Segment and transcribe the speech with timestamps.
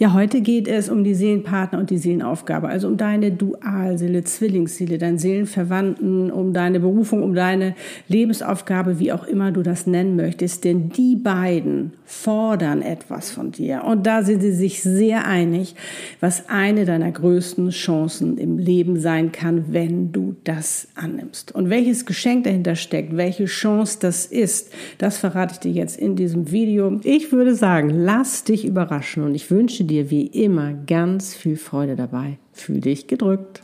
[0.00, 4.96] Ja, heute geht es um die Seelenpartner und die Seelenaufgabe, also um deine Dualseele, Zwillingsseele,
[4.96, 7.74] deinen Seelenverwandten, um deine Berufung, um deine
[8.08, 10.64] Lebensaufgabe, wie auch immer du das nennen möchtest.
[10.64, 13.84] Denn die beiden fordern etwas von dir.
[13.84, 15.74] Und da sind sie sich sehr einig,
[16.18, 21.54] was eine deiner größten Chancen im Leben sein kann, wenn du das annimmst.
[21.54, 26.16] Und welches Geschenk dahinter steckt, welche Chance das ist, das verrate ich dir jetzt in
[26.16, 26.98] diesem Video.
[27.04, 31.96] Ich würde sagen, lass dich überraschen und ich wünsche dir wie immer ganz viel Freude
[31.96, 32.38] dabei.
[32.52, 33.62] Fühl dich gedrückt.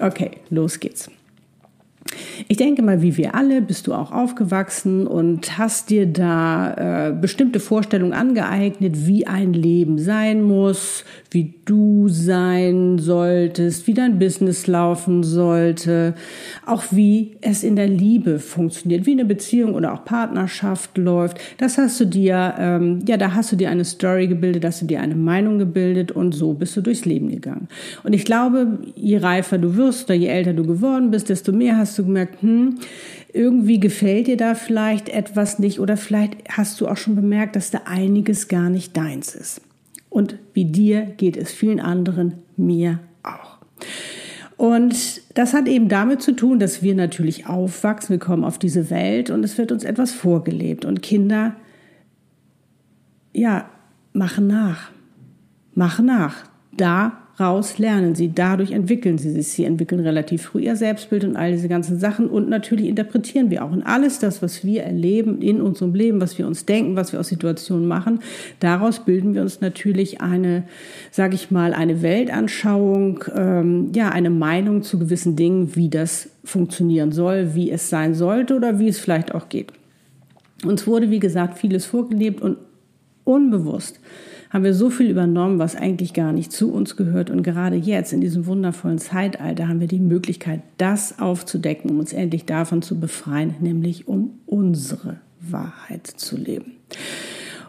[0.00, 1.10] Okay, los geht's.
[2.48, 7.12] Ich denke mal, wie wir alle, bist du auch aufgewachsen und hast dir da äh,
[7.12, 14.68] bestimmte Vorstellungen angeeignet, wie ein Leben sein muss, wie du sein solltest, wie dein Business
[14.68, 16.14] laufen sollte,
[16.64, 21.38] auch wie es in der Liebe funktioniert, wie eine Beziehung oder auch Partnerschaft läuft.
[21.58, 24.86] Das hast du dir, ähm, ja, da hast du dir eine Story gebildet, hast du
[24.86, 27.66] dir eine Meinung gebildet und so bist du durchs Leben gegangen.
[28.04, 31.76] Und ich glaube, je reifer du wirst oder je älter du geworden bist, desto mehr
[31.76, 32.78] hast du gemerkt, hm,
[33.32, 37.70] irgendwie gefällt dir da vielleicht etwas nicht oder vielleicht hast du auch schon bemerkt, dass
[37.70, 39.60] da einiges gar nicht deins ist.
[40.08, 43.58] Und wie dir geht es vielen anderen, mir auch.
[44.56, 48.88] Und das hat eben damit zu tun, dass wir natürlich aufwachsen, wir kommen auf diese
[48.88, 50.86] Welt und es wird uns etwas vorgelebt.
[50.86, 51.56] Und Kinder,
[53.34, 53.68] ja,
[54.14, 54.90] machen nach.
[55.74, 56.44] Machen nach.
[56.74, 58.32] Da raus lernen sie.
[58.34, 59.48] Dadurch entwickeln sie sich.
[59.48, 62.28] Sie entwickeln relativ früh ihr Selbstbild und all diese ganzen Sachen.
[62.28, 63.70] Und natürlich interpretieren wir auch.
[63.70, 67.20] Und alles das, was wir erleben in unserem Leben, was wir uns denken, was wir
[67.20, 68.20] aus Situationen machen,
[68.60, 70.64] daraus bilden wir uns natürlich eine,
[71.10, 77.12] sage ich mal, eine Weltanschauung, ähm, ja, eine Meinung zu gewissen Dingen, wie das funktionieren
[77.12, 79.72] soll, wie es sein sollte oder wie es vielleicht auch geht.
[80.64, 82.56] Uns wurde, wie gesagt, vieles vorgelebt und
[83.24, 84.00] unbewusst
[84.50, 87.30] haben wir so viel übernommen, was eigentlich gar nicht zu uns gehört.
[87.30, 92.12] Und gerade jetzt, in diesem wundervollen Zeitalter, haben wir die Möglichkeit, das aufzudecken, um uns
[92.12, 96.72] endlich davon zu befreien, nämlich um unsere Wahrheit zu leben.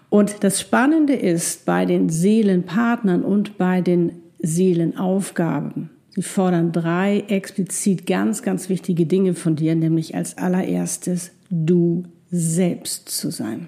[0.09, 8.07] Und das Spannende ist bei den Seelenpartnern und bei den Seelenaufgaben, Sie fordern drei explizit
[8.07, 13.67] ganz, ganz wichtige Dinge von dir, nämlich als allererstes du selbst zu sein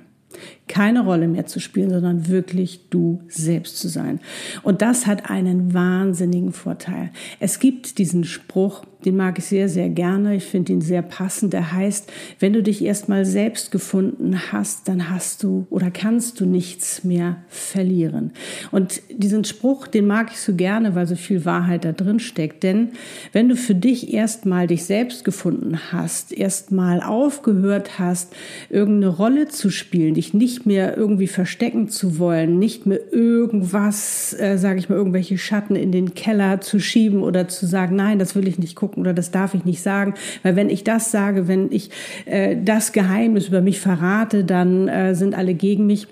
[0.70, 4.22] keine Rolle mehr zu spielen, sondern wirklich du selbst zu sein.
[4.64, 7.10] Und das hat einen wahnsinnigen Vorteil.
[7.42, 10.36] Es gibt diesen Spruch, den mag ich sehr, sehr gerne.
[10.36, 11.54] Ich finde ihn sehr passend.
[11.54, 16.46] Der heißt, wenn du dich erstmal selbst gefunden hast, dann hast du oder kannst du
[16.46, 18.32] nichts mehr verlieren.
[18.72, 22.64] Und diesen Spruch, den mag ich so gerne, weil so viel Wahrheit da drin steckt.
[22.64, 22.90] Denn
[23.32, 28.36] wenn du für dich erstmal dich selbst gefunden hast, erstmal aufgehört hast,
[28.70, 34.58] irgendeine Rolle zu spielen, dich nicht mehr irgendwie verstecken zu wollen, nicht mehr irgendwas, äh,
[34.58, 38.36] sage ich mal, irgendwelche Schatten in den Keller zu schieben oder zu sagen, nein, das
[38.36, 41.48] will ich nicht gucken oder das darf ich nicht sagen, weil wenn ich das sage,
[41.48, 41.90] wenn ich
[42.26, 46.08] äh, das Geheimnis über mich verrate, dann äh, sind alle gegen mich.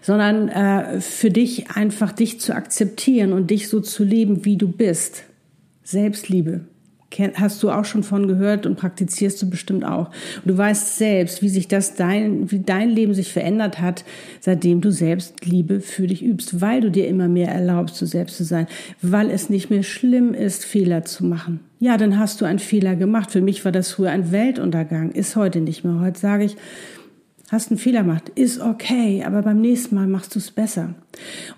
[0.00, 4.66] Sondern äh, für dich einfach dich zu akzeptieren und dich so zu leben, wie du
[4.66, 5.22] bist.
[5.84, 6.62] Selbstliebe,
[7.34, 10.10] hast du auch schon von gehört und praktizierst du bestimmt auch.
[10.44, 14.04] Du weißt selbst, wie sich das dein, wie dein Leben sich verändert hat,
[14.40, 18.36] seitdem du selbst Liebe für dich übst, weil du dir immer mehr erlaubst, du selbst
[18.36, 18.66] zu sein,
[19.00, 21.60] weil es nicht mehr schlimm ist, Fehler zu machen.
[21.82, 23.32] Ja, dann hast du einen Fehler gemacht.
[23.32, 25.98] Für mich war das früher ein Weltuntergang, ist heute nicht mehr.
[25.98, 26.56] Heute sage ich,
[27.52, 30.94] hast einen Fehler gemacht, ist okay, aber beim nächsten Mal machst du es besser.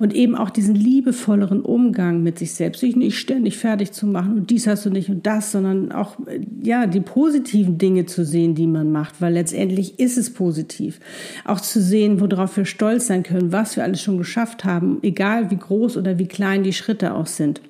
[0.00, 4.36] Und eben auch diesen liebevolleren Umgang mit sich selbst, sich nicht ständig fertig zu machen
[4.36, 6.16] und dies hast du nicht und das, sondern auch,
[6.62, 10.98] ja, die positiven Dinge zu sehen, die man macht, weil letztendlich ist es positiv.
[11.44, 15.52] Auch zu sehen, worauf wir stolz sein können, was wir alles schon geschafft haben, egal
[15.52, 17.60] wie groß oder wie klein die Schritte auch sind.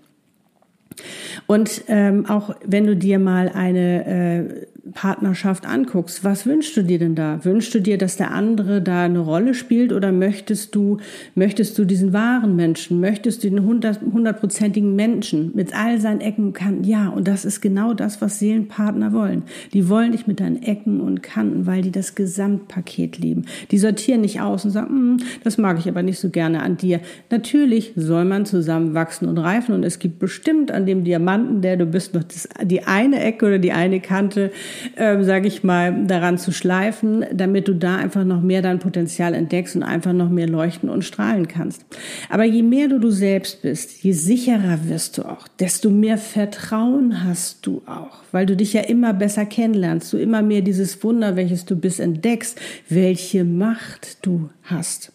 [1.46, 6.98] Und ähm, auch wenn du dir mal eine äh, Partnerschaft anguckst, was wünschst du dir
[6.98, 7.42] denn da?
[7.44, 10.98] Wünschst du dir, dass der andere da eine Rolle spielt oder möchtest du,
[11.34, 16.52] möchtest du diesen wahren Menschen, möchtest du den hundertprozentigen Menschen mit all seinen Ecken und
[16.52, 16.84] Kanten?
[16.84, 19.44] Ja, und das ist genau das, was Seelenpartner wollen.
[19.72, 23.46] Die wollen dich mit deinen Ecken und Kanten, weil die das Gesamtpaket lieben.
[23.70, 26.76] Die sortieren nicht aus und sagen, hm, das mag ich aber nicht so gerne an
[26.76, 27.00] dir.
[27.30, 31.78] Natürlich soll man zusammen wachsen und reifen und es gibt bestimmt an dem Diamanten, der
[31.78, 34.50] du bist, noch das, die eine Ecke oder die eine Kante,
[34.96, 39.34] äh, sage ich mal, daran zu schleifen, damit du da einfach noch mehr dein Potenzial
[39.34, 41.84] entdeckst und einfach noch mehr leuchten und strahlen kannst.
[42.28, 47.24] Aber je mehr du du selbst bist, je sicherer wirst du auch, desto mehr Vertrauen
[47.24, 51.36] hast du auch, weil du dich ja immer besser kennenlernst, du immer mehr dieses Wunder,
[51.36, 55.12] welches du bist, entdeckst, welche Macht du hast.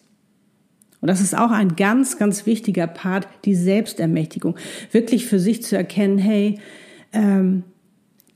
[1.00, 4.56] Und das ist auch ein ganz, ganz wichtiger Part, die Selbstermächtigung.
[4.92, 6.58] Wirklich für sich zu erkennen, hey,
[7.12, 7.64] ähm,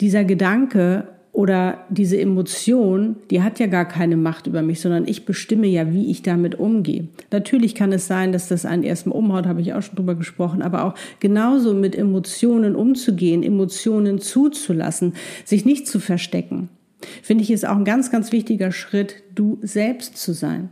[0.01, 5.27] dieser Gedanke oder diese Emotion, die hat ja gar keine Macht über mich, sondern ich
[5.27, 7.09] bestimme ja, wie ich damit umgehe.
[7.33, 10.63] Natürlich kann es sein, dass das einen erstmal umhaut, habe ich auch schon drüber gesprochen,
[10.63, 15.15] aber auch genauso mit Emotionen umzugehen, Emotionen zuzulassen,
[15.45, 16.69] sich nicht zu verstecken,
[17.21, 20.71] finde ich ist auch ein ganz, ganz wichtiger Schritt, du selbst zu sein.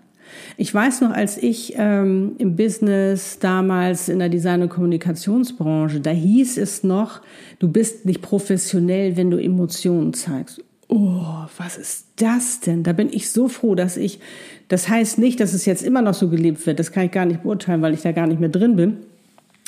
[0.57, 6.11] Ich weiß noch, als ich ähm, im Business damals in der Design- und Kommunikationsbranche, da
[6.11, 7.21] hieß es noch,
[7.59, 10.63] du bist nicht professionell, wenn du Emotionen zeigst.
[10.89, 12.83] Oh, was ist das denn?
[12.83, 14.21] Da bin ich so froh, dass ich,
[14.69, 17.25] das heißt nicht, dass es jetzt immer noch so gelebt wird, das kann ich gar
[17.25, 18.99] nicht beurteilen, weil ich da gar nicht mehr drin bin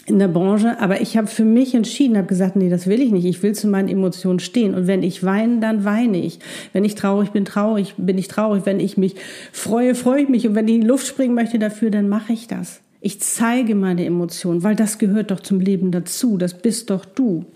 [0.06, 3.10] in der Branche, aber ich habe für mich entschieden, habe gesagt, nee, das will ich
[3.10, 3.24] nicht.
[3.24, 6.40] Ich will zu meinen Emotionen stehen und wenn ich weine, dann weine ich.
[6.72, 8.66] Wenn ich traurig bin, traurig, bin ich traurig.
[8.66, 9.14] Wenn ich mich
[9.52, 12.34] freue, freue ich mich und wenn ich in die Luft springen möchte dafür, dann mache
[12.34, 12.80] ich das.
[13.00, 16.36] Ich zeige meine Emotionen, weil das gehört doch zum Leben dazu.
[16.36, 17.46] Das bist doch du.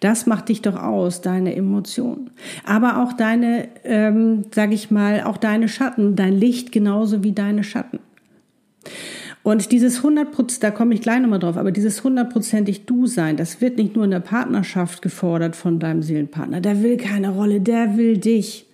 [0.00, 2.30] Das macht dich doch aus, deine Emotionen.
[2.64, 7.64] Aber auch deine, ähm, sag ich mal, auch deine Schatten, dein Licht genauso wie deine
[7.64, 8.00] Schatten.
[9.42, 13.60] Und dieses 100% da komme ich gleich nochmal drauf, aber dieses hundertprozentig Du sein, das
[13.60, 16.60] wird nicht nur in der Partnerschaft gefordert von deinem Seelenpartner.
[16.60, 18.66] Der will keine Rolle, der will dich.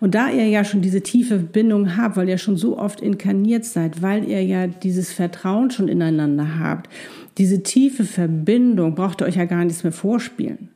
[0.00, 3.64] Und da ihr ja schon diese tiefe Bindung habt, weil ihr schon so oft inkarniert
[3.64, 6.88] seid, weil ihr ja dieses Vertrauen schon ineinander habt,
[7.36, 10.68] diese tiefe Verbindung braucht ihr euch ja gar nichts mehr vorspielen.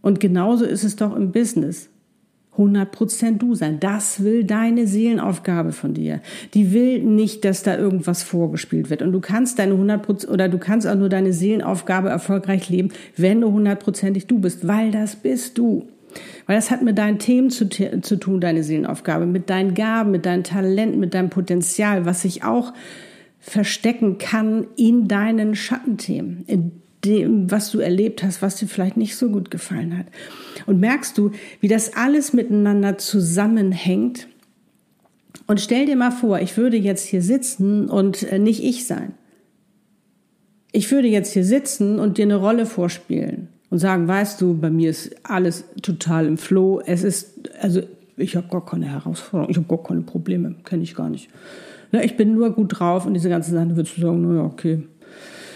[0.00, 1.90] Und genauso ist es doch im Business.
[2.56, 3.80] 100% du sein.
[3.80, 6.20] Das will deine Seelenaufgabe von dir.
[6.52, 9.00] Die will nicht, dass da irgendwas vorgespielt wird.
[9.00, 13.40] Und du kannst deine 100% oder du kannst auch nur deine Seelenaufgabe erfolgreich leben, wenn
[13.40, 15.88] du hundertprozentig du bist, weil das bist du.
[16.46, 20.26] Weil das hat mit deinen Themen zu, zu tun, deine Seelenaufgabe, mit deinen Gaben, mit
[20.26, 22.74] deinem Talent, mit deinem Potenzial, was sich auch
[23.38, 29.16] verstecken kann in deinen Schattenthemen, in dem, was du erlebt hast, was dir vielleicht nicht
[29.16, 30.06] so gut gefallen hat.
[30.66, 34.28] Und merkst du, wie das alles miteinander zusammenhängt?
[35.46, 39.14] Und stell dir mal vor, ich würde jetzt hier sitzen und äh, nicht ich sein.
[40.70, 44.70] Ich würde jetzt hier sitzen und dir eine Rolle vorspielen und sagen, weißt du, bei
[44.70, 46.80] mir ist alles total im Flow.
[46.84, 47.82] Es ist, also
[48.16, 51.28] ich habe gar keine Herausforderung, ich habe gar keine Probleme, kenne ich gar nicht.
[51.90, 54.82] Ne, ich bin nur gut drauf und diese ganzen Sachen, würdest du sagen, naja, okay,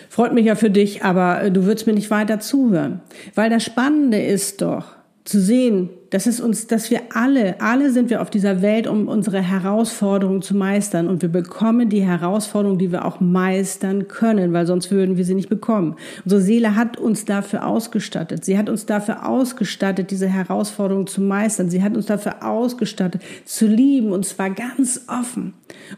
[0.08, 3.00] Freut mich ja für dich, aber äh, du würdest mir nicht weiter zuhören.
[3.34, 8.08] Weil das Spannende ist doch, zu sehen, dass es uns, dass wir alle, alle sind
[8.08, 11.08] wir auf dieser Welt, um unsere Herausforderungen zu meistern.
[11.08, 15.34] Und wir bekommen die Herausforderungen, die wir auch meistern können, weil sonst würden wir sie
[15.34, 15.96] nicht bekommen.
[16.24, 18.46] Unsere Seele hat uns dafür ausgestattet.
[18.46, 21.68] Sie hat uns dafür ausgestattet, diese Herausforderungen zu meistern.
[21.68, 25.52] Sie hat uns dafür ausgestattet, zu lieben, und zwar ganz offen.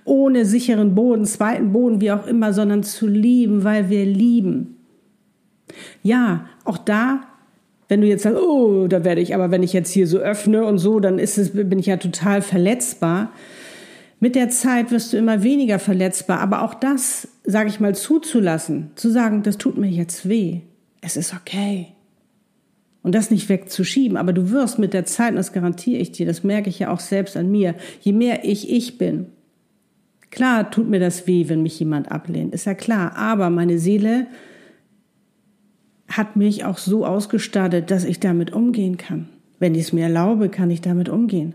[0.05, 4.79] Ohne sicheren Boden, zweiten Boden, wie auch immer, sondern zu lieben, weil wir lieben.
[6.03, 7.21] Ja, auch da
[7.89, 10.65] wenn du jetzt sagst, oh, da werde ich, aber wenn ich jetzt hier so öffne
[10.65, 13.33] und so, dann ist es, bin ich ja total verletzbar.
[14.21, 18.91] Mit der Zeit wirst du immer weniger verletzbar, aber auch das, sage ich mal, zuzulassen,
[18.95, 20.61] zu sagen, das tut mir jetzt weh.
[21.01, 21.89] Es ist okay.
[23.03, 26.27] Und das nicht wegzuschieben, aber du wirst mit der Zeit, und das garantiere ich dir,
[26.27, 29.27] das merke ich ja auch selbst an mir, je mehr ich ich bin,
[30.31, 34.27] klar tut mir das weh, wenn mich jemand ablehnt, ist ja klar, aber meine Seele
[36.09, 39.29] hat mich auch so ausgestattet, dass ich damit umgehen kann.
[39.59, 41.55] Wenn ich es mir erlaube, kann ich damit umgehen.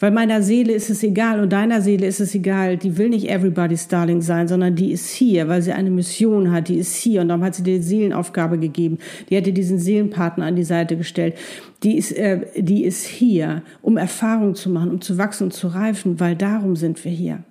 [0.00, 2.76] Weil meiner Seele ist es egal und deiner Seele ist es egal.
[2.76, 6.68] Die will nicht everybody's darling sein, sondern die ist hier, weil sie eine Mission hat.
[6.68, 8.98] Die ist hier und darum hat sie dir die Seelenaufgabe gegeben.
[9.28, 11.34] Die hat dir diesen Seelenpartner an die Seite gestellt.
[11.82, 15.68] Die ist, äh, die ist hier, um Erfahrung zu machen, um zu wachsen und zu
[15.68, 17.42] reifen, weil darum sind wir hier.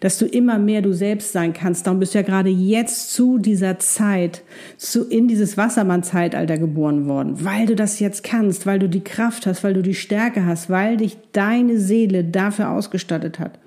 [0.00, 1.86] Dass du immer mehr du selbst sein kannst.
[1.86, 4.42] Darum bist du ja gerade jetzt zu dieser Zeit,
[4.76, 9.46] zu, in dieses Wassermann-Zeitalter geboren worden, weil du das jetzt kannst, weil du die Kraft
[9.46, 13.58] hast, weil du die Stärke hast, weil dich deine Seele dafür ausgestattet hat.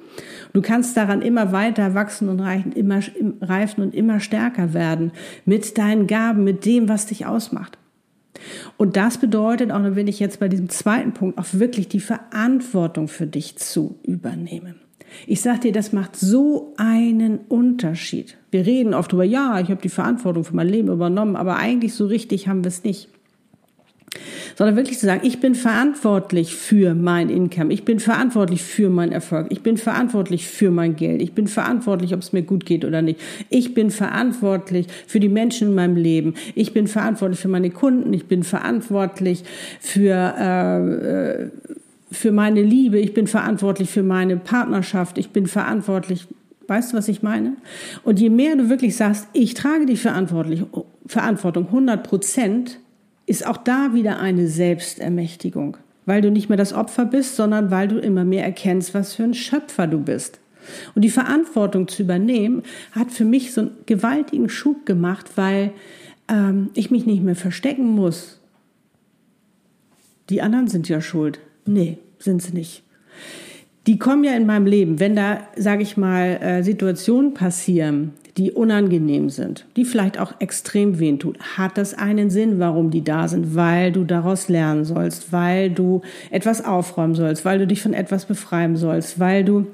[0.54, 3.02] Du kannst daran immer weiter wachsen und reifen, immer,
[3.42, 5.12] reifen und immer stärker werden
[5.46, 7.78] mit deinen Gaben, mit dem, was dich ausmacht.
[8.78, 13.08] Und das bedeutet auch, wenn ich jetzt bei diesem zweiten Punkt auch wirklich die Verantwortung
[13.08, 14.87] für dich zu übernehmen.
[15.26, 18.38] Ich sage dir, das macht so einen Unterschied.
[18.52, 21.94] Wir reden oft über, ja, ich habe die Verantwortung für mein Leben übernommen, aber eigentlich
[21.94, 23.10] so richtig haben wir es nicht.
[24.56, 29.12] Sondern wirklich zu sagen, ich bin verantwortlich für mein Income, ich bin verantwortlich für meinen
[29.12, 32.86] Erfolg, ich bin verantwortlich für mein Geld, ich bin verantwortlich, ob es mir gut geht
[32.86, 33.20] oder nicht.
[33.50, 38.14] Ich bin verantwortlich für die Menschen in meinem Leben, ich bin verantwortlich für meine Kunden,
[38.14, 39.44] ich bin verantwortlich
[39.80, 41.50] für äh, äh
[42.12, 46.28] für meine Liebe, ich bin verantwortlich für meine Partnerschaft, ich bin verantwortlich,
[46.68, 47.58] weißt du, was ich meine?
[48.04, 52.80] Und je mehr du wirklich sagst, ich trage die Verantwortung 100 Prozent,
[53.26, 57.90] ist auch da wieder eine Selbstermächtigung, weil du nicht mehr das Opfer bist, sondern weil
[57.90, 60.40] du immer mehr erkennst, was für ein Schöpfer du bist.
[60.96, 65.74] Und die Verantwortung zu übernehmen, hat für mich so einen gewaltigen Schub gemacht, weil
[66.30, 68.40] ähm, ich mich nicht mehr verstecken muss.
[70.30, 71.40] Die anderen sind ja schuld.
[71.68, 72.84] Nee, sind sie nicht.
[73.86, 78.52] Die kommen ja in meinem Leben, wenn da, sage ich mal, äh, Situationen passieren, die
[78.52, 83.28] unangenehm sind, die vielleicht auch extrem wehen tut, hat das einen Sinn, warum die da
[83.28, 87.94] sind, weil du daraus lernen sollst, weil du etwas aufräumen sollst, weil du dich von
[87.94, 89.66] etwas befreien sollst, weil du,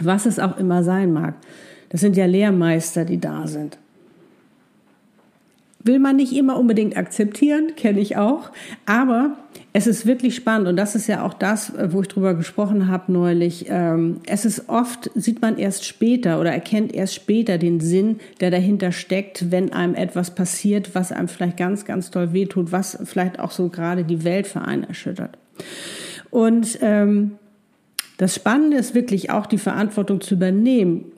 [0.00, 1.34] was es auch immer sein mag.
[1.90, 3.78] Das sind ja Lehrmeister, die da sind.
[5.86, 8.50] Will man nicht immer unbedingt akzeptieren, kenne ich auch,
[8.86, 9.36] aber
[9.72, 13.12] es ist wirklich spannend und das ist ja auch das, wo ich drüber gesprochen habe
[13.12, 13.66] neulich.
[13.68, 18.50] Ähm, es ist oft, sieht man erst später oder erkennt erst später den Sinn, der
[18.50, 23.38] dahinter steckt, wenn einem etwas passiert, was einem vielleicht ganz, ganz toll wehtut, was vielleicht
[23.38, 25.36] auch so gerade die Welt für einen erschüttert.
[26.30, 27.32] Und ähm,
[28.16, 31.12] das Spannende ist wirklich auch die Verantwortung zu übernehmen.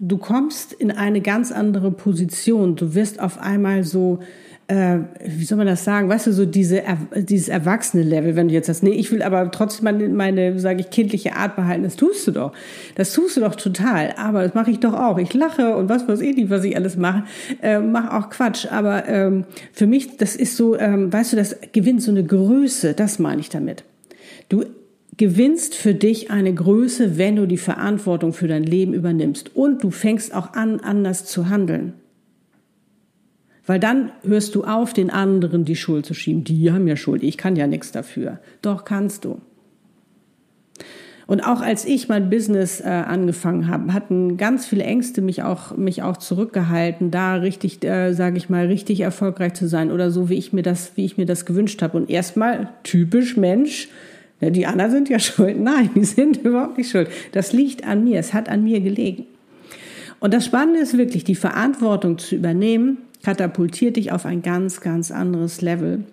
[0.00, 2.76] Du kommst in eine ganz andere Position.
[2.76, 4.20] Du wirst auf einmal so
[4.66, 6.82] äh, wie soll man das sagen, weißt du, so diese,
[7.16, 10.90] dieses Erwachsene-Level, wenn du jetzt sagst, nee, ich will aber trotzdem meine, meine sage ich,
[10.90, 12.52] kindliche Art behalten, das tust du doch.
[12.94, 15.18] Das tust du doch total, aber das mache ich doch auch.
[15.18, 17.24] Ich lache und was weiß ich nicht, was ich alles mache,
[17.62, 21.56] äh, mache auch Quatsch, aber ähm, für mich, das ist so, ähm, weißt du, das
[21.72, 23.84] gewinnt so eine Größe, das meine ich damit.
[24.48, 24.64] Du
[25.16, 29.90] gewinnst für dich eine Größe, wenn du die Verantwortung für dein Leben übernimmst und du
[29.90, 31.94] fängst auch an, anders zu handeln.
[33.66, 36.44] Weil dann hörst du auf, den anderen die Schuld zu schieben.
[36.44, 38.40] Die haben ja Schuld, ich kann ja nichts dafür.
[38.60, 39.40] Doch kannst du.
[41.26, 45.74] Und auch als ich mein Business äh, angefangen habe, hatten ganz viele Ängste mich auch
[45.74, 50.28] mich auch zurückgehalten, da richtig, äh, sage ich mal, richtig erfolgreich zu sein oder so
[50.28, 51.96] wie ich mir das wie ich mir das gewünscht habe.
[51.96, 53.88] Und erstmal typisch Mensch,
[54.40, 55.58] die anderen sind ja schuld.
[55.60, 57.08] Nein, die sind überhaupt nicht schuld.
[57.32, 58.18] Das liegt an mir.
[58.18, 59.26] Es hat an mir gelegen.
[60.20, 65.10] Und das Spannende ist wirklich, die Verantwortung zu übernehmen katapultiert dich auf ein ganz, ganz
[65.10, 66.04] anderes Level.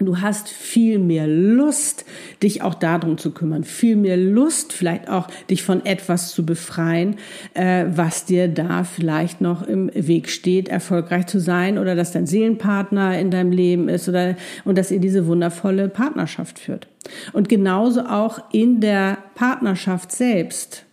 [0.00, 2.04] Du hast viel mehr Lust,
[2.42, 7.16] dich auch darum zu kümmern, viel mehr Lust, vielleicht auch dich von etwas zu befreien,
[7.54, 12.26] äh, was dir da vielleicht noch im Weg steht, erfolgreich zu sein oder dass dein
[12.26, 16.86] Seelenpartner in deinem Leben ist oder und dass ihr diese wundervolle Partnerschaft führt.
[17.32, 20.84] Und genauso auch in der Partnerschaft selbst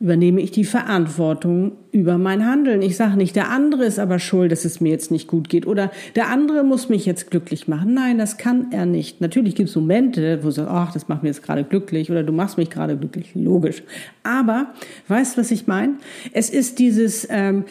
[0.00, 2.80] übernehme ich die Verantwortung über mein Handeln.
[2.80, 5.66] Ich sage nicht, der andere ist aber schuld, dass es mir jetzt nicht gut geht
[5.66, 7.92] oder der andere muss mich jetzt glücklich machen.
[7.92, 9.20] Nein, das kann er nicht.
[9.20, 12.22] Natürlich gibt es Momente, wo du sagst, ach, das macht mir jetzt gerade glücklich oder
[12.22, 13.32] du machst mich gerade glücklich.
[13.34, 13.82] Logisch.
[14.22, 14.72] Aber,
[15.08, 15.94] weißt du, was ich meine?
[16.32, 17.64] Es ist dieses, ähm,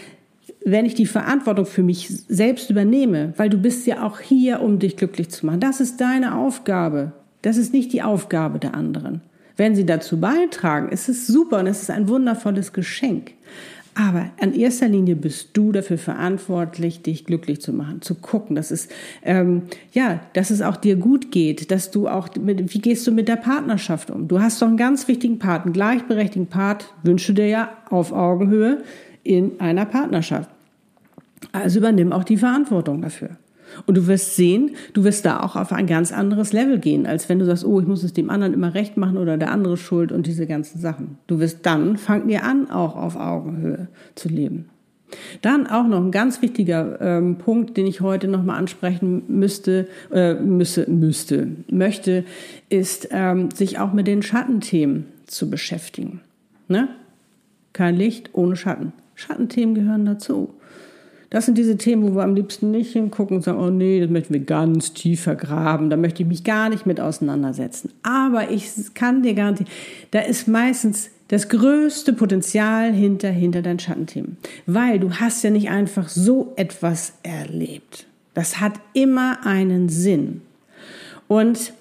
[0.64, 4.78] wenn ich die Verantwortung für mich selbst übernehme, weil du bist ja auch hier, um
[4.78, 5.62] dich glücklich zu machen.
[5.62, 7.14] Das ist deine Aufgabe.
[7.42, 9.22] Das ist nicht die Aufgabe der anderen.
[9.60, 13.32] Wenn sie dazu beitragen, ist es super und es ist ein wundervolles Geschenk.
[13.94, 18.72] Aber in erster Linie bist du dafür verantwortlich, dich glücklich zu machen, zu gucken, dass
[18.72, 18.88] es
[19.22, 23.12] ähm, ja, dass es auch dir gut geht, dass du auch mit, wie gehst du
[23.12, 24.30] mit der Partnerschaft um?
[24.30, 28.84] Du hast doch einen ganz wichtigen Part, einen gleichberechtigten Part, wünsche dir ja auf Augenhöhe
[29.24, 30.50] in einer Partnerschaft.
[31.52, 33.32] Also übernimm auch die Verantwortung dafür.
[33.86, 37.30] Und du wirst sehen, du wirst da auch auf ein ganz anderes Level gehen, als
[37.30, 39.78] wenn du sagst, oh, ich muss es dem anderen immer recht machen oder der andere
[39.78, 41.18] schuld und diese ganzen Sachen.
[41.28, 44.70] Du wirst dann, fang dir an, auch auf Augenhöhe zu leben.
[45.42, 50.36] Dann auch noch ein ganz wichtiger ähm, Punkt, den ich heute nochmal ansprechen müsste, äh,
[50.36, 52.26] müsse, müsste, möchte,
[52.70, 56.22] ist, ähm, sich auch mit den Schattenthemen zu beschäftigen.
[56.68, 56.90] Ne?
[57.74, 58.94] Kein Licht ohne Schatten.
[59.16, 60.54] Schattenthemen gehören dazu.
[61.30, 64.10] Das sind diese Themen, wo wir am liebsten nicht hingucken und sagen, oh nee, das
[64.10, 67.92] möchten wir ganz tief vergraben, da möchte ich mich gar nicht mit auseinandersetzen.
[68.02, 69.72] Aber ich kann dir garantieren,
[70.12, 74.38] da ist meistens das größte Potenzial hinter, hinter deinen Schattenthemen.
[74.66, 78.08] Weil du hast ja nicht einfach so etwas erlebt.
[78.34, 80.42] Das hat immer einen Sinn.
[81.28, 81.74] Und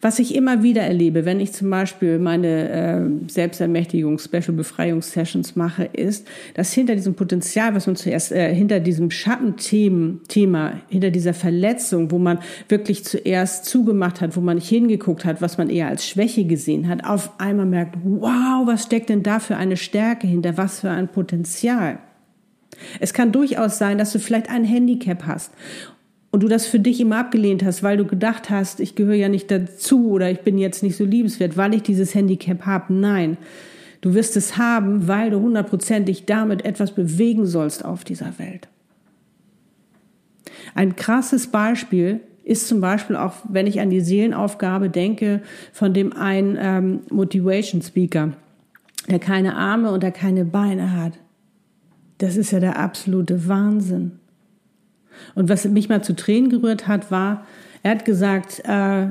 [0.00, 5.84] was ich immer wieder erlebe, wenn ich zum Beispiel meine äh, Selbstermächtigung, Special Befreiungssessions mache,
[5.84, 12.10] ist, dass hinter diesem Potenzial, was man zuerst, äh, hinter diesem Schattenthema, hinter dieser Verletzung,
[12.10, 12.38] wo man
[12.68, 16.88] wirklich zuerst zugemacht hat, wo man nicht hingeguckt hat, was man eher als Schwäche gesehen
[16.88, 20.90] hat, auf einmal merkt, wow, was steckt denn da für eine Stärke hinter, was für
[20.90, 21.98] ein Potenzial.
[23.00, 25.52] Es kann durchaus sein, dass du vielleicht ein Handicap hast
[26.30, 29.28] und du das für dich immer abgelehnt hast, weil du gedacht hast, ich gehöre ja
[29.28, 32.92] nicht dazu oder ich bin jetzt nicht so liebenswert, weil ich dieses Handicap habe.
[32.92, 33.38] Nein,
[34.02, 38.68] du wirst es haben, weil du hundertprozentig damit etwas bewegen sollst auf dieser Welt.
[40.74, 45.42] Ein krasses Beispiel ist zum Beispiel auch, wenn ich an die Seelenaufgabe denke,
[45.72, 48.32] von dem einen ähm, Motivation Speaker,
[49.08, 51.12] der keine Arme und der keine Beine hat.
[52.18, 54.17] Das ist ja der absolute Wahnsinn.
[55.34, 57.46] Und was mich mal zu Tränen gerührt hat, war,
[57.82, 59.08] er hat gesagt, äh,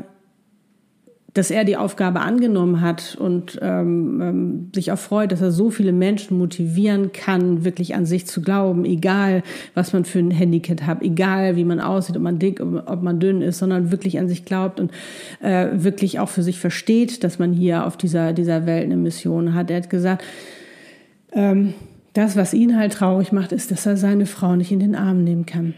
[1.37, 5.69] dass er die Aufgabe angenommen hat und ähm, ähm, sich auch freut, dass er so
[5.69, 9.43] viele Menschen motivieren kann, wirklich an sich zu glauben, egal
[9.75, 13.19] was man für ein Handicap hat, egal wie man aussieht, ob man dick, ob man
[13.19, 14.91] dünn ist, sondern wirklich an sich glaubt und
[15.39, 19.53] äh, wirklich auch für sich versteht, dass man hier auf dieser, dieser Welt eine Mission
[19.53, 19.69] hat.
[19.69, 20.23] Er hat gesagt,
[21.33, 21.75] ähm,
[22.13, 25.23] das, was ihn halt traurig macht, ist, dass er seine Frau nicht in den Arm
[25.23, 25.75] nehmen kann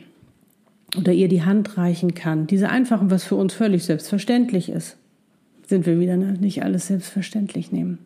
[0.98, 2.48] oder ihr die Hand reichen kann.
[2.48, 4.98] Diese einfachen, was für uns völlig selbstverständlich ist,
[5.68, 6.34] sind wir wieder ne?
[6.40, 8.00] nicht alles selbstverständlich nehmen.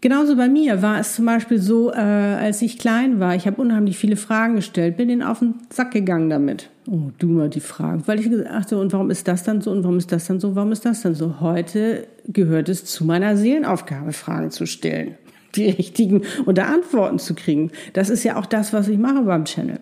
[0.00, 3.60] Genauso bei mir war es zum Beispiel so, äh, als ich klein war, ich habe
[3.60, 6.70] unheimlich viele Fragen gestellt, bin ihnen auf den Sack gegangen damit.
[6.88, 8.04] Oh, du mal die Fragen.
[8.06, 10.54] Weil ich habe, und warum ist das dann so und warum ist das dann so,
[10.54, 11.40] warum ist das dann so?
[11.40, 15.16] Heute gehört es zu meiner Seelenaufgabe, Fragen zu stellen
[15.54, 17.70] die richtigen und Antworten zu kriegen.
[17.92, 19.80] Das ist ja auch das, was ich mache beim Channel.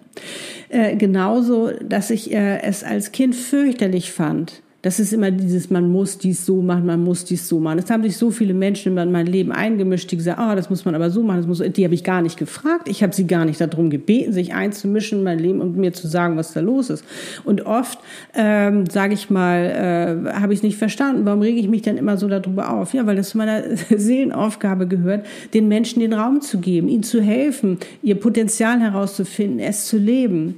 [0.69, 5.91] Äh, genauso, dass ich äh, es als Kind fürchterlich fand, das ist immer dieses, man
[5.91, 7.81] muss dies so machen, man muss dies so machen.
[7.81, 10.71] Es haben sich so viele Menschen in mein Leben eingemischt, die gesagt, ah, oh, das
[10.71, 12.87] muss man aber so machen, das muss, die habe ich gar nicht gefragt.
[12.89, 16.07] Ich habe sie gar nicht darum gebeten, sich einzumischen in mein Leben und mir zu
[16.07, 17.05] sagen, was da los ist.
[17.43, 17.99] Und oft,
[18.33, 21.25] ähm, sage ich mal, äh, habe ich es nicht verstanden.
[21.25, 22.95] Warum rege ich mich dann immer so darüber auf?
[22.95, 27.21] Ja, weil das zu meiner Seelenaufgabe gehört, den Menschen den Raum zu geben, ihnen zu
[27.21, 30.55] helfen, ihr Potenzial herauszufinden, es zu leben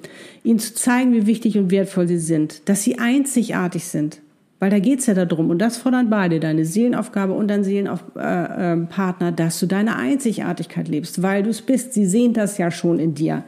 [0.49, 4.21] ihnen zu zeigen, wie wichtig und wertvoll sie sind, dass sie einzigartig sind.
[4.61, 9.31] Weil da geht's ja darum, und das fordern beide, deine Seelenaufgabe und dein Seelenpartner, äh,
[9.31, 11.93] äh, dass du deine Einzigartigkeit lebst, weil du es bist.
[11.93, 13.45] Sie sehen das ja schon in dir.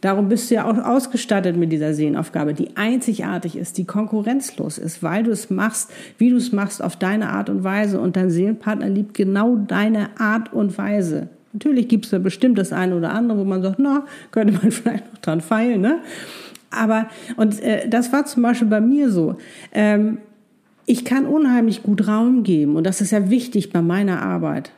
[0.00, 5.02] Darum bist du ja auch ausgestattet mit dieser Seelenaufgabe, die einzigartig ist, die konkurrenzlos ist,
[5.02, 8.00] weil du es machst, wie du es machst, auf deine Art und Weise.
[8.00, 11.28] Und dein Seelenpartner liebt genau deine Art und Weise.
[11.52, 14.70] Natürlich gibt es da bestimmt das eine oder andere, wo man sagt, na, könnte man
[14.70, 16.00] vielleicht noch dran feilen, ne?
[16.70, 19.36] Aber, und äh, das war zum Beispiel bei mir so.
[19.72, 20.18] Ähm,
[20.86, 24.72] ich kann unheimlich gut Raum geben und das ist ja wichtig bei meiner Arbeit.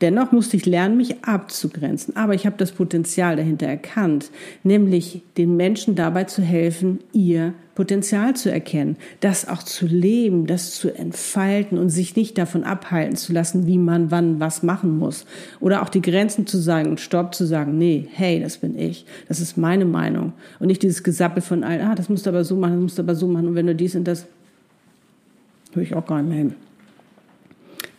[0.00, 2.14] Dennoch musste ich lernen, mich abzugrenzen.
[2.16, 4.30] Aber ich habe das Potenzial dahinter erkannt,
[4.62, 10.74] nämlich den Menschen dabei zu helfen, ihr Potenzial zu erkennen, das auch zu leben, das
[10.74, 15.26] zu entfalten und sich nicht davon abhalten zu lassen, wie man wann was machen muss.
[15.60, 19.04] Oder auch die Grenzen zu sagen und Stopp zu sagen, nee, hey, das bin ich,
[19.28, 20.32] das ist meine Meinung.
[20.58, 22.98] Und nicht dieses Gesappel von allen, ah, das musst du aber so machen, das musst
[22.98, 23.48] du aber so machen.
[23.48, 24.26] Und wenn du dies und das,
[25.72, 26.54] höre ich auch gar nicht mehr hin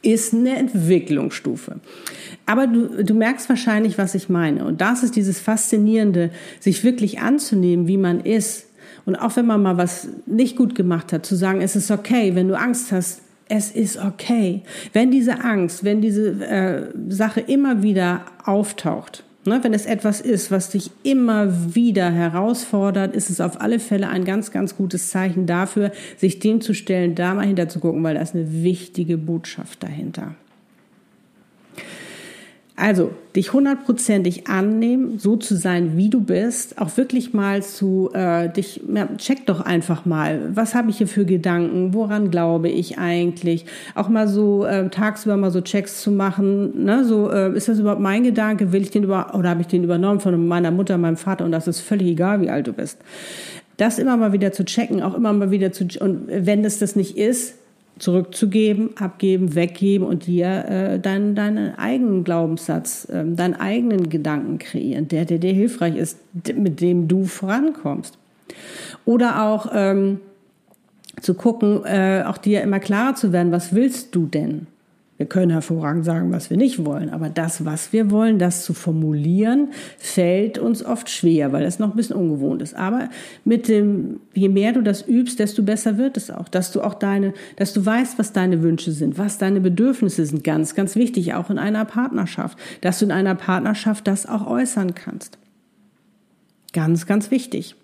[0.02, 1.80] ist eine Entwicklungsstufe.
[2.46, 4.66] Aber du, du merkst wahrscheinlich, was ich meine.
[4.66, 8.68] Und das ist dieses Faszinierende, sich wirklich anzunehmen, wie man ist.
[9.06, 12.36] Und auch wenn man mal was nicht gut gemacht hat, zu sagen, es ist okay,
[12.36, 14.62] wenn du Angst hast, es ist okay.
[14.94, 20.52] Wenn diese Angst, wenn diese äh, Sache immer wieder auftaucht, Ne, wenn es etwas ist,
[20.52, 25.48] was dich immer wieder herausfordert, ist es auf alle Fälle ein ganz, ganz gutes Zeichen
[25.48, 29.18] dafür, sich dem zu stellen, da mal hinter zu gucken, weil da ist eine wichtige
[29.18, 30.36] Botschaft dahinter.
[32.80, 38.48] Also dich hundertprozentig annehmen, so zu sein, wie du bist, auch wirklich mal zu äh,
[38.48, 42.98] dich, ja, check doch einfach mal, was habe ich hier für Gedanken, woran glaube ich
[42.98, 43.66] eigentlich,
[43.96, 47.80] auch mal so äh, tagsüber mal so Checks zu machen, ne, so äh, ist das
[47.80, 50.98] überhaupt mein Gedanke, will ich den über oder habe ich den übernommen von meiner Mutter,
[50.98, 52.98] meinem Vater und das ist völlig egal, wie alt du bist.
[53.76, 56.96] Das immer mal wieder zu checken, auch immer mal wieder zu und wenn das das
[56.96, 57.56] nicht ist,
[58.00, 65.08] zurückzugeben, abgeben, weggeben und dir äh, deinen, deinen eigenen Glaubenssatz, äh, deinen eigenen Gedanken kreieren,
[65.08, 66.18] der, der dir hilfreich ist,
[66.56, 68.18] mit dem du vorankommst.
[69.06, 70.20] Oder auch ähm,
[71.22, 74.68] zu gucken, äh, auch dir immer klarer zu werden, was willst du denn?
[75.20, 78.74] Wir können hervorragend sagen, was wir nicht wollen, aber das, was wir wollen, das zu
[78.74, 82.74] formulieren, fällt uns oft schwer, weil das noch ein bisschen ungewohnt ist.
[82.74, 83.10] Aber
[83.44, 86.94] mit dem, je mehr du das übst, desto besser wird es auch, dass du auch
[86.94, 91.34] deine, dass du weißt, was deine Wünsche sind, was deine Bedürfnisse sind, ganz, ganz wichtig,
[91.34, 95.38] auch in einer Partnerschaft, dass du in einer Partnerschaft das auch äußern kannst.
[96.72, 97.76] Ganz, ganz wichtig.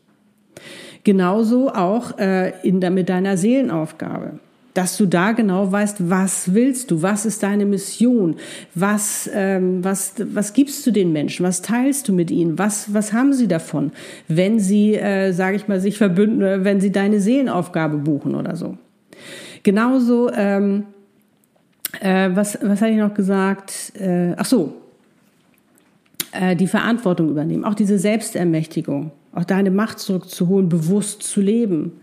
[1.03, 4.39] Genauso auch äh, in, mit deiner Seelenaufgabe
[4.75, 8.35] dass du da genau weißt, was willst du, was ist deine Mission,
[8.75, 13.13] was, ähm, was, was gibst du den Menschen, was teilst du mit ihnen, was, was
[13.13, 13.93] haben sie davon,
[14.27, 18.77] wenn sie, äh, sage ich mal, sich verbünden, wenn sie deine Seelenaufgabe buchen oder so.
[19.63, 20.83] Genauso, ähm,
[22.01, 23.93] äh, was, was hatte ich noch gesagt?
[23.97, 24.73] Äh, ach so,
[26.33, 31.93] äh, die Verantwortung übernehmen, auch diese Selbstermächtigung, auch deine Macht zurückzuholen, bewusst zu leben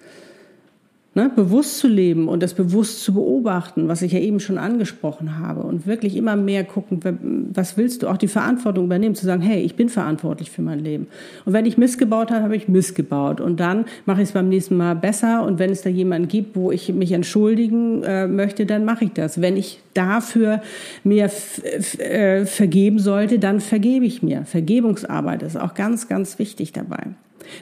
[1.14, 5.38] ne, bewusst zu leben und das bewusst zu beobachten, was ich ja eben schon angesprochen
[5.38, 9.42] habe und wirklich immer mehr gucken, was willst du, auch die Verantwortung übernehmen, zu sagen,
[9.42, 11.08] hey, ich bin verantwortlich für mein Leben.
[11.44, 14.76] Und wenn ich missgebaut habe, habe ich missgebaut und dann mache ich es beim nächsten
[14.76, 18.84] Mal besser und wenn es da jemanden gibt, wo ich mich entschuldigen äh, möchte, dann
[18.84, 19.40] mache ich das.
[19.40, 20.62] Wenn ich dafür
[21.04, 21.30] mir
[21.98, 24.44] äh, vergeben sollte, dann vergebe ich mir.
[24.46, 27.08] Vergebungsarbeit ist auch ganz, ganz wichtig dabei.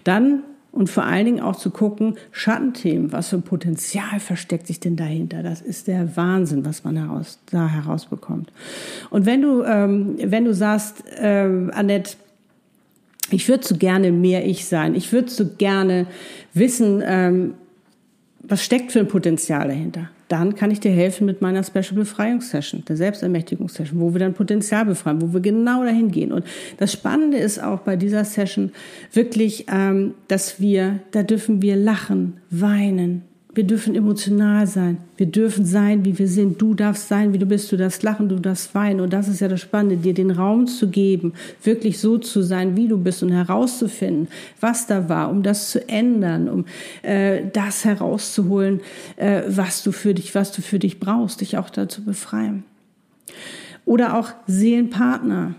[0.04, 4.78] Dann und vor allen Dingen auch zu gucken, Schattenthemen, was für ein Potenzial versteckt sich
[4.78, 5.42] denn dahinter?
[5.42, 8.52] Das ist der Wahnsinn, was man heraus, da herausbekommt.
[9.10, 12.16] Und wenn du, ähm, wenn du sagst, äh, Annette,
[13.30, 16.06] ich würde so gerne mehr ich sein, ich würde so gerne
[16.54, 17.54] wissen, ähm,
[18.42, 20.08] was steckt für ein Potenzial dahinter?
[20.30, 24.84] Dann kann ich dir helfen mit meiner Special Befreiungssession, der Selbstermächtigungssession, wo wir dann Potenzial
[24.84, 26.30] befreien, wo wir genau dahin gehen.
[26.30, 26.44] Und
[26.78, 28.70] das Spannende ist auch bei dieser Session
[29.12, 34.98] wirklich, ähm, dass wir, da dürfen wir lachen, weinen, wir dürfen emotional sein.
[35.16, 36.62] Wir dürfen sein, wie wir sind.
[36.62, 37.70] Du darfst sein, wie du bist.
[37.72, 39.00] Du darfst lachen, du darfst weinen.
[39.00, 41.34] Und das ist ja das Spannende, dir den Raum zu geben,
[41.64, 44.28] wirklich so zu sein, wie du bist und herauszufinden,
[44.60, 46.64] was da war, um das zu ändern, um
[47.02, 48.80] äh, das herauszuholen,
[49.16, 52.62] äh, was du für dich, was du für dich brauchst, dich auch dazu befreien.
[53.84, 55.56] Oder auch Seelenpartner.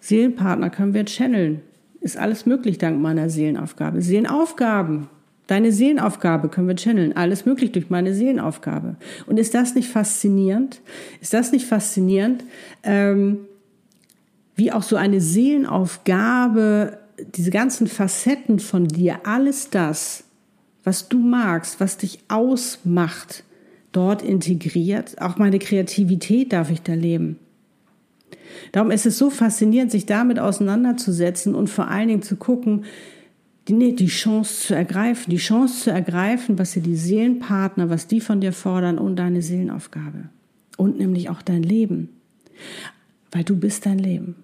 [0.00, 1.60] Seelenpartner können wir channeln.
[2.00, 4.02] Ist alles möglich dank meiner Seelenaufgabe.
[4.02, 5.08] Seelenaufgaben
[5.46, 7.16] Deine Seelenaufgabe können wir channeln.
[7.16, 8.96] Alles möglich durch meine Seelenaufgabe.
[9.26, 10.80] Und ist das nicht faszinierend?
[11.20, 12.44] Ist das nicht faszinierend,
[12.82, 13.46] ähm,
[14.56, 16.98] wie auch so eine Seelenaufgabe,
[17.36, 20.24] diese ganzen Facetten von dir, alles das,
[20.82, 23.44] was du magst, was dich ausmacht,
[23.92, 25.20] dort integriert.
[25.20, 27.38] Auch meine Kreativität darf ich da leben.
[28.72, 32.84] Darum ist es so faszinierend, sich damit auseinanderzusetzen und vor allen Dingen zu gucken,
[33.68, 38.20] die, die Chance zu ergreifen, die Chance zu ergreifen, was dir die Seelenpartner, was die
[38.20, 40.28] von dir fordern und deine Seelenaufgabe.
[40.76, 42.10] Und nämlich auch dein Leben.
[43.32, 44.36] Weil du bist dein Leben.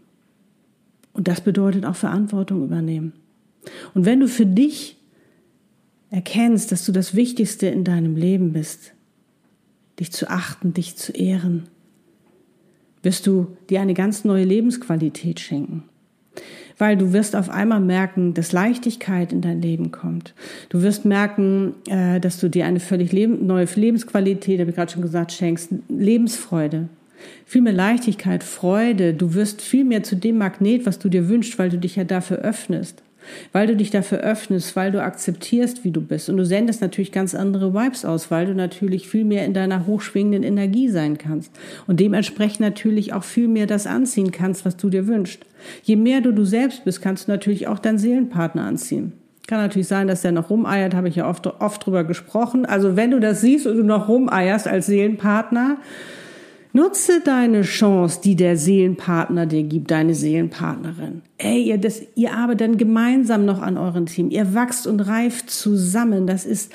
[1.12, 3.12] Und das bedeutet auch Verantwortung übernehmen.
[3.94, 4.96] Und wenn du für dich
[6.10, 8.92] erkennst, dass du das Wichtigste in deinem Leben bist,
[10.00, 11.64] dich zu achten, dich zu ehren,
[13.02, 15.84] wirst du dir eine ganz neue Lebensqualität schenken
[16.82, 20.34] weil du wirst auf einmal merken, dass Leichtigkeit in dein Leben kommt.
[20.68, 25.00] Du wirst merken, äh, dass du dir eine völlig neue Lebensqualität, habe ich gerade schon
[25.00, 26.88] gesagt, schenkst, Lebensfreude.
[27.46, 29.14] Viel mehr Leichtigkeit, Freude.
[29.14, 32.02] Du wirst viel mehr zu dem Magnet, was du dir wünschst, weil du dich ja
[32.02, 33.00] dafür öffnest
[33.52, 36.28] weil du dich dafür öffnest, weil du akzeptierst, wie du bist.
[36.28, 39.86] Und du sendest natürlich ganz andere Vibes aus, weil du natürlich viel mehr in deiner
[39.86, 41.52] hochschwingenden Energie sein kannst.
[41.86, 45.40] Und dementsprechend natürlich auch viel mehr das anziehen kannst, was du dir wünschst.
[45.82, 49.12] Je mehr du du selbst bist, kannst du natürlich auch deinen Seelenpartner anziehen.
[49.46, 52.64] Kann natürlich sein, dass der noch rumeiert, habe ich ja oft, oft drüber gesprochen.
[52.64, 55.78] Also wenn du das siehst und du noch rumeierst als Seelenpartner,
[56.74, 61.20] Nutze deine Chance, die der Seelenpartner dir gibt, deine Seelenpartnerin.
[61.36, 64.30] Ey, ihr, das, ihr arbeitet dann gemeinsam noch an eurem Team.
[64.30, 66.26] Ihr wachst und reift zusammen.
[66.26, 66.72] Das ist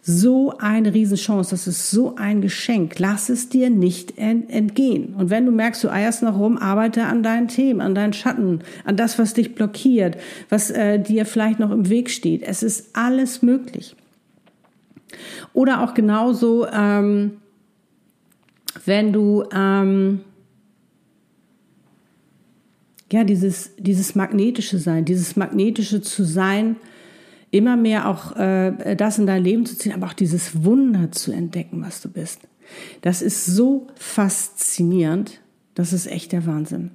[0.00, 1.50] so eine Riesenchance.
[1.50, 2.98] Das ist so ein Geschenk.
[2.98, 5.14] Lass es dir nicht entgehen.
[5.14, 8.60] Und wenn du merkst, du eierst noch rum, arbeite an deinen Themen, an deinen Schatten,
[8.84, 10.16] an das, was dich blockiert,
[10.48, 12.42] was äh, dir vielleicht noch im Weg steht.
[12.42, 13.96] Es ist alles möglich.
[15.52, 17.32] Oder auch genauso, ähm,
[18.84, 20.20] wenn du ähm,
[23.12, 26.76] ja dieses dieses magnetische Sein, dieses magnetische zu sein
[27.50, 31.32] immer mehr auch äh, das in dein Leben zu ziehen, aber auch dieses Wunder zu
[31.32, 32.40] entdecken, was du bist.
[33.02, 35.40] Das ist so faszinierend,
[35.74, 36.90] das ist echt der Wahnsinn.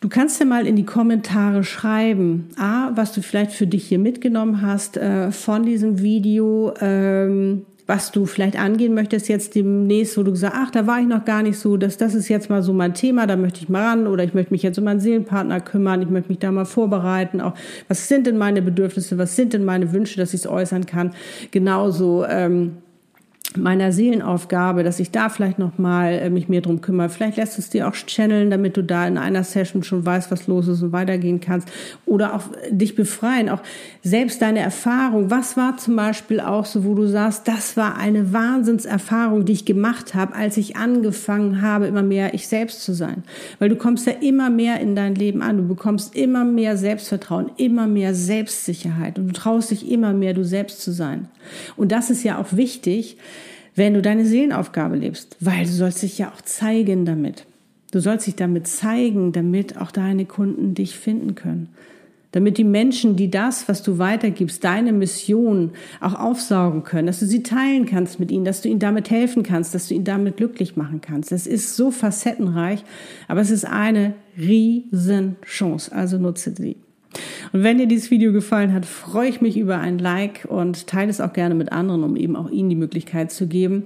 [0.00, 3.98] Du kannst ja mal in die Kommentare schreiben, A, was du vielleicht für dich hier
[3.98, 10.22] mitgenommen hast äh, von diesem Video, ähm, was du vielleicht angehen möchtest jetzt demnächst, wo
[10.22, 12.62] du gesagt ach, da war ich noch gar nicht so, das, das ist jetzt mal
[12.62, 15.00] so mein Thema, da möchte ich mal ran oder ich möchte mich jetzt um meinen
[15.00, 17.54] Seelenpartner kümmern, ich möchte mich da mal vorbereiten, auch
[17.88, 21.12] was sind denn meine Bedürfnisse, was sind denn meine Wünsche, dass ich es äußern kann.
[21.52, 22.78] Genauso ähm,
[23.56, 27.08] meiner Seelenaufgabe, dass ich da vielleicht noch mal äh, mich mehr drum kümmere.
[27.08, 30.46] Vielleicht lässt es dir auch channeln, damit du da in einer Session schon weißt, was
[30.46, 31.68] los ist und weitergehen kannst.
[32.04, 33.60] Oder auch dich befreien, auch
[34.02, 35.30] selbst deine Erfahrung.
[35.30, 39.64] Was war zum Beispiel auch so, wo du sagst, das war eine Wahnsinnserfahrung, die ich
[39.64, 43.24] gemacht habe, als ich angefangen habe, immer mehr ich selbst zu sein.
[43.58, 45.56] Weil du kommst ja immer mehr in dein Leben an.
[45.56, 50.44] Du bekommst immer mehr Selbstvertrauen, immer mehr Selbstsicherheit und du traust dich immer mehr, du
[50.44, 51.28] selbst zu sein.
[51.76, 53.16] Und das ist ja auch wichtig,
[53.76, 57.46] wenn du deine Seelenaufgabe lebst, weil du sollst dich ja auch zeigen damit.
[57.92, 61.68] Du sollst dich damit zeigen, damit auch deine Kunden dich finden können.
[62.32, 67.26] Damit die Menschen, die das, was du weitergibst, deine Mission auch aufsaugen können, dass du
[67.26, 70.36] sie teilen kannst mit ihnen, dass du ihnen damit helfen kannst, dass du ihn damit
[70.36, 71.30] glücklich machen kannst.
[71.32, 72.82] Das ist so facettenreich,
[73.28, 75.92] aber es ist eine riesen Chance.
[75.92, 76.76] Also nutze sie.
[77.56, 81.08] Und wenn dir dieses Video gefallen hat, freue ich mich über ein Like und teile
[81.08, 83.84] es auch gerne mit anderen, um eben auch ihnen die Möglichkeit zu geben,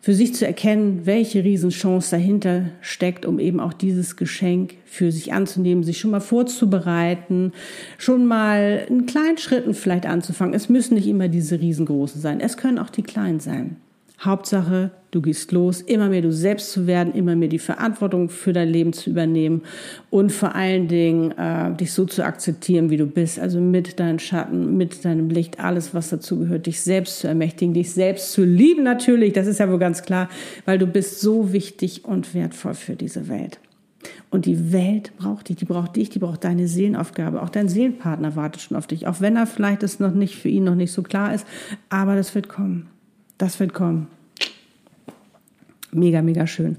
[0.00, 5.34] für sich zu erkennen, welche Riesenchance dahinter steckt, um eben auch dieses Geschenk für sich
[5.34, 7.52] anzunehmen, sich schon mal vorzubereiten,
[7.98, 10.54] schon mal in kleinen Schritten vielleicht anzufangen.
[10.54, 13.76] Es müssen nicht immer diese riesengroßen sein, es können auch die kleinen sein.
[14.24, 18.52] Hauptsache, du gehst los, immer mehr du selbst zu werden, immer mehr die Verantwortung für
[18.52, 19.62] dein Leben zu übernehmen
[20.10, 23.40] und vor allen Dingen äh, dich so zu akzeptieren, wie du bist.
[23.40, 27.74] Also mit deinen Schatten, mit deinem Licht, alles, was dazu gehört, dich selbst zu ermächtigen,
[27.74, 29.32] dich selbst zu lieben natürlich.
[29.32, 30.28] Das ist ja wohl ganz klar,
[30.66, 33.58] weil du bist so wichtig und wertvoll für diese Welt.
[34.30, 37.42] Und die Welt braucht dich, die braucht dich, die braucht deine Seelenaufgabe.
[37.42, 40.48] Auch dein Seelenpartner wartet schon auf dich, auch wenn er vielleicht es noch nicht für
[40.48, 41.46] ihn noch nicht so klar ist.
[41.88, 42.88] Aber das wird kommen.
[43.42, 44.06] Das wird kommen.
[45.90, 46.76] Mega, mega schön.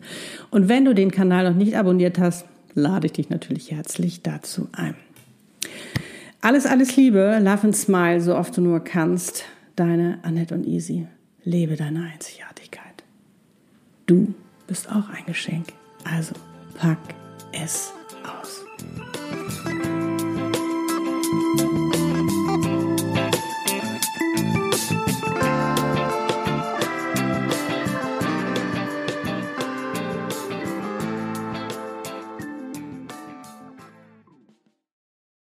[0.49, 4.69] Und wenn du den Kanal noch nicht abonniert hast, lade ich dich natürlich herzlich dazu
[4.71, 4.95] ein.
[6.39, 9.43] Alles, alles Liebe, love and smile, so oft du nur kannst.
[9.76, 11.06] Deine Annette und Easy.
[11.43, 13.04] Lebe deine Einzigartigkeit.
[14.06, 14.34] Du
[14.65, 15.73] bist auch ein Geschenk.
[16.06, 16.34] Also
[16.76, 16.99] pack
[17.52, 17.91] es